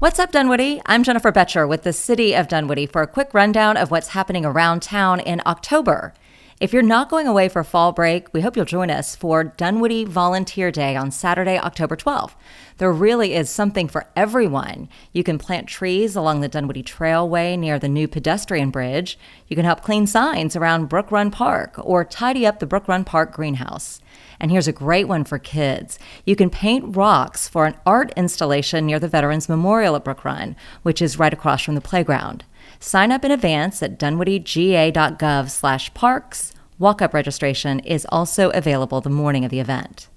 What's 0.00 0.20
up, 0.20 0.30
Dunwoody? 0.30 0.80
I'm 0.86 1.02
Jennifer 1.02 1.32
Boettcher 1.32 1.68
with 1.68 1.82
the 1.82 1.92
City 1.92 2.32
of 2.32 2.46
Dunwoody 2.46 2.86
for 2.86 3.02
a 3.02 3.06
quick 3.08 3.34
rundown 3.34 3.76
of 3.76 3.90
what's 3.90 4.10
happening 4.10 4.44
around 4.44 4.80
town 4.80 5.18
in 5.18 5.42
October. 5.44 6.14
If 6.60 6.72
you're 6.72 6.82
not 6.82 7.08
going 7.08 7.28
away 7.28 7.48
for 7.48 7.62
fall 7.62 7.92
break, 7.92 8.34
we 8.34 8.40
hope 8.40 8.56
you'll 8.56 8.64
join 8.64 8.90
us 8.90 9.14
for 9.14 9.44
Dunwoody 9.44 10.04
Volunteer 10.04 10.72
Day 10.72 10.96
on 10.96 11.12
Saturday, 11.12 11.56
October 11.56 11.94
12th. 11.94 12.34
There 12.78 12.90
really 12.90 13.34
is 13.34 13.48
something 13.48 13.86
for 13.86 14.08
everyone. 14.16 14.88
You 15.12 15.22
can 15.22 15.38
plant 15.38 15.68
trees 15.68 16.16
along 16.16 16.40
the 16.40 16.48
Dunwoody 16.48 16.82
Trailway 16.82 17.56
near 17.56 17.78
the 17.78 17.88
new 17.88 18.08
pedestrian 18.08 18.70
bridge. 18.70 19.16
You 19.46 19.54
can 19.54 19.64
help 19.64 19.82
clean 19.82 20.08
signs 20.08 20.56
around 20.56 20.88
Brook 20.88 21.12
Run 21.12 21.30
Park 21.30 21.78
or 21.78 22.04
tidy 22.04 22.44
up 22.44 22.58
the 22.58 22.66
Brook 22.66 22.88
Run 22.88 23.04
Park 23.04 23.32
greenhouse. 23.32 24.00
And 24.40 24.50
here's 24.50 24.66
a 24.66 24.72
great 24.72 25.06
one 25.06 25.22
for 25.22 25.38
kids. 25.38 25.96
You 26.24 26.34
can 26.34 26.50
paint 26.50 26.96
rocks 26.96 27.48
for 27.48 27.66
an 27.66 27.76
art 27.86 28.12
installation 28.16 28.84
near 28.86 28.98
the 28.98 29.06
Veterans 29.06 29.48
Memorial 29.48 29.94
at 29.94 30.02
Brook 30.02 30.24
Run, 30.24 30.56
which 30.82 31.00
is 31.00 31.20
right 31.20 31.32
across 31.32 31.62
from 31.62 31.76
the 31.76 31.80
playground. 31.80 32.44
Sign 32.80 33.12
up 33.12 33.24
in 33.24 33.30
advance 33.30 33.82
at 33.82 33.98
dunwoodyga.gov 33.98 35.50
slash 35.50 35.92
parks. 35.94 36.52
Walk-up 36.78 37.12
registration 37.12 37.80
is 37.80 38.06
also 38.10 38.50
available 38.50 39.00
the 39.00 39.10
morning 39.10 39.44
of 39.44 39.50
the 39.50 39.60
event. 39.60 40.08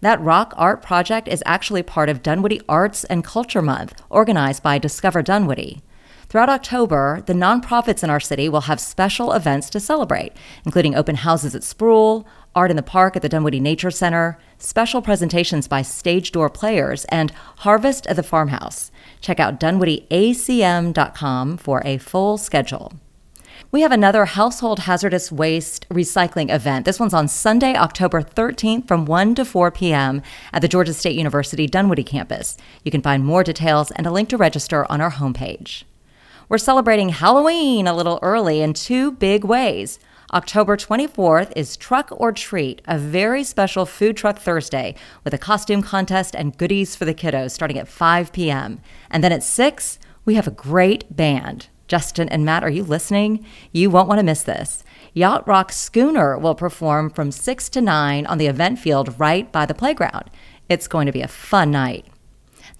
That 0.00 0.20
rock 0.20 0.54
art 0.56 0.82
project 0.82 1.28
is 1.28 1.42
actually 1.44 1.82
part 1.82 2.08
of 2.08 2.22
Dunwoody 2.22 2.62
Arts 2.68 3.04
and 3.04 3.22
Culture 3.22 3.62
Month, 3.62 4.02
organized 4.08 4.62
by 4.62 4.78
Discover 4.78 5.22
Dunwoody. 5.22 5.82
Throughout 6.28 6.48
October, 6.48 7.22
the 7.26 7.32
nonprofits 7.32 8.04
in 8.04 8.08
our 8.08 8.20
city 8.20 8.48
will 8.48 8.62
have 8.62 8.80
special 8.80 9.32
events 9.32 9.68
to 9.70 9.80
celebrate, 9.80 10.32
including 10.64 10.94
open 10.94 11.16
houses 11.16 11.54
at 11.54 11.62
Spruill, 11.62 12.24
art 12.54 12.70
in 12.70 12.76
the 12.76 12.82
park 12.82 13.16
at 13.16 13.22
the 13.22 13.28
Dunwoody 13.28 13.60
Nature 13.60 13.90
Center, 13.90 14.38
special 14.58 15.02
presentations 15.02 15.68
by 15.68 15.82
stage 15.82 16.32
door 16.32 16.50
players, 16.50 17.04
and 17.06 17.30
Harvest 17.58 18.06
at 18.06 18.16
the 18.16 18.22
Farmhouse. 18.22 18.90
Check 19.20 19.38
out 19.40 19.60
dunwoodyacm.com 19.60 21.56
for 21.56 21.82
a 21.84 21.98
full 21.98 22.38
schedule. 22.38 22.92
We 23.72 23.82
have 23.82 23.92
another 23.92 24.24
household 24.24 24.80
hazardous 24.80 25.30
waste 25.30 25.88
recycling 25.90 26.52
event. 26.52 26.86
This 26.86 26.98
one's 26.98 27.14
on 27.14 27.28
Sunday, 27.28 27.76
October 27.76 28.20
13th 28.20 28.88
from 28.88 29.04
1 29.04 29.36
to 29.36 29.44
4 29.44 29.70
p.m. 29.70 30.22
at 30.52 30.60
the 30.60 30.66
Georgia 30.66 30.92
State 30.92 31.16
University 31.16 31.68
Dunwoody 31.68 32.02
campus. 32.02 32.56
You 32.84 32.90
can 32.90 33.02
find 33.02 33.24
more 33.24 33.44
details 33.44 33.92
and 33.92 34.08
a 34.08 34.10
link 34.10 34.28
to 34.30 34.36
register 34.36 34.90
on 34.90 35.00
our 35.00 35.12
homepage. 35.12 35.84
We're 36.48 36.58
celebrating 36.58 37.10
Halloween 37.10 37.86
a 37.86 37.94
little 37.94 38.18
early 38.22 38.60
in 38.60 38.72
two 38.74 39.12
big 39.12 39.44
ways. 39.44 40.00
October 40.32 40.76
24th 40.76 41.52
is 41.56 41.76
Truck 41.76 42.08
or 42.12 42.30
Treat, 42.30 42.80
a 42.86 42.96
very 42.96 43.42
special 43.42 43.84
food 43.84 44.16
truck 44.16 44.38
Thursday 44.38 44.94
with 45.24 45.34
a 45.34 45.38
costume 45.38 45.82
contest 45.82 46.36
and 46.36 46.56
goodies 46.56 46.94
for 46.94 47.04
the 47.04 47.14
kiddos 47.14 47.50
starting 47.50 47.76
at 47.78 47.88
5 47.88 48.32
p.m. 48.32 48.80
And 49.10 49.24
then 49.24 49.32
at 49.32 49.42
6, 49.42 49.98
we 50.24 50.34
have 50.34 50.46
a 50.46 50.52
great 50.52 51.16
band. 51.16 51.66
Justin 51.88 52.28
and 52.28 52.44
Matt, 52.44 52.62
are 52.62 52.70
you 52.70 52.84
listening? 52.84 53.44
You 53.72 53.90
won't 53.90 54.06
want 54.06 54.20
to 54.20 54.24
miss 54.24 54.44
this. 54.44 54.84
Yacht 55.14 55.48
Rock 55.48 55.72
Schooner 55.72 56.38
will 56.38 56.54
perform 56.54 57.10
from 57.10 57.32
6 57.32 57.68
to 57.70 57.80
9 57.80 58.26
on 58.26 58.38
the 58.38 58.46
event 58.46 58.78
field 58.78 59.18
right 59.18 59.50
by 59.50 59.66
the 59.66 59.74
playground. 59.74 60.30
It's 60.68 60.86
going 60.86 61.06
to 61.06 61.12
be 61.12 61.22
a 61.22 61.28
fun 61.28 61.72
night. 61.72 62.06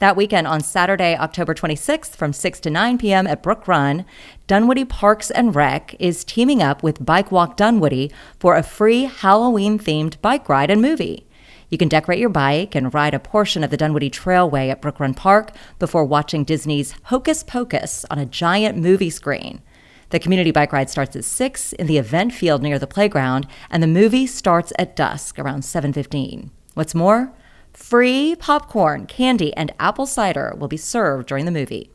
That 0.00 0.16
weekend 0.16 0.46
on 0.46 0.62
Saturday, 0.62 1.14
October 1.14 1.52
26th 1.52 2.16
from 2.16 2.32
6 2.32 2.60
to 2.60 2.70
9 2.70 2.96
p.m. 2.96 3.26
at 3.26 3.42
Brook 3.42 3.68
Run, 3.68 4.06
Dunwoody 4.46 4.86
Parks 4.86 5.30
and 5.30 5.54
Rec 5.54 5.94
is 5.98 6.24
teaming 6.24 6.62
up 6.62 6.82
with 6.82 7.04
Bike 7.04 7.30
Walk 7.30 7.58
Dunwoody 7.58 8.10
for 8.38 8.56
a 8.56 8.62
free 8.62 9.04
Halloween 9.04 9.78
themed 9.78 10.18
bike 10.22 10.48
ride 10.48 10.70
and 10.70 10.80
movie. 10.80 11.26
You 11.68 11.76
can 11.76 11.90
decorate 11.90 12.18
your 12.18 12.30
bike 12.30 12.74
and 12.74 12.94
ride 12.94 13.12
a 13.12 13.18
portion 13.18 13.62
of 13.62 13.70
the 13.70 13.76
Dunwoody 13.76 14.08
Trailway 14.08 14.70
at 14.70 14.80
Brook 14.80 15.00
Run 15.00 15.12
Park 15.12 15.52
before 15.78 16.06
watching 16.06 16.44
Disney's 16.44 16.94
Hocus 17.04 17.42
Pocus 17.42 18.06
on 18.08 18.18
a 18.18 18.24
giant 18.24 18.78
movie 18.78 19.10
screen. 19.10 19.60
The 20.08 20.18
community 20.18 20.50
bike 20.50 20.72
ride 20.72 20.88
starts 20.88 21.14
at 21.14 21.26
6 21.26 21.74
in 21.74 21.86
the 21.86 21.98
event 21.98 22.32
field 22.32 22.62
near 22.62 22.78
the 22.78 22.86
playground, 22.86 23.46
and 23.68 23.82
the 23.82 23.86
movie 23.86 24.26
starts 24.26 24.72
at 24.78 24.96
dusk 24.96 25.38
around 25.38 25.60
7:15. 25.60 26.48
What's 26.72 26.94
more, 26.94 27.34
Free 27.80 28.36
popcorn, 28.36 29.06
candy, 29.06 29.52
and 29.56 29.72
apple 29.80 30.06
cider 30.06 30.54
will 30.56 30.68
be 30.68 30.76
served 30.76 31.26
during 31.26 31.44
the 31.46 31.50
movie. 31.50 31.90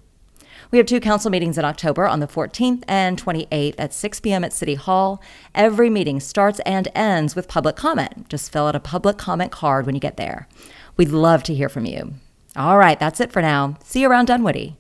We 0.72 0.78
have 0.78 0.88
two 0.88 1.00
council 1.00 1.32
meetings 1.32 1.58
in 1.58 1.64
October 1.64 2.06
on 2.06 2.20
the 2.20 2.28
14th 2.28 2.84
and 2.88 3.22
28th 3.22 3.76
at 3.78 3.94
6 3.94 4.20
p.m. 4.20 4.44
at 4.44 4.52
City 4.52 4.74
Hall. 4.74 5.22
Every 5.54 5.90
meeting 5.90 6.20
starts 6.20 6.60
and 6.66 6.90
ends 6.96 7.34
with 7.34 7.48
public 7.48 7.78
comment. 7.78 8.28
Just 8.28 8.52
fill 8.52 8.66
out 8.66 8.76
a 8.76 8.80
public 8.80 9.18
comment 9.18 9.52
card 9.52 9.86
when 9.86 9.96
you 9.96 10.02
get 10.02 10.18
there. 10.18 10.50
We'd 10.98 11.12
love 11.12 11.44
to 11.44 11.54
hear 11.54 11.70
from 11.70 11.86
you. 11.86 12.16
All 12.58 12.78
right, 12.78 13.00
that's 13.00 13.22
it 13.22 13.32
for 13.32 13.42
now. 13.42 13.78
See 13.84 14.02
you 14.02 14.10
around 14.10 14.26
Dunwoody. 14.26 14.76